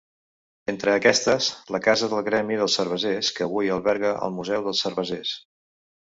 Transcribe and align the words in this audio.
Entre 0.71 0.93
aquestes, 0.99 1.49
la 1.75 1.81
casa 1.87 2.09
del 2.13 2.23
gremi 2.29 2.57
dels 2.61 2.77
cervesers 2.79 3.29
que 3.39 3.45
avui 3.47 3.69
alberga 3.75 4.15
el 4.29 4.33
Museu 4.39 4.65
dels 4.69 4.81
Cervesers. 4.87 5.35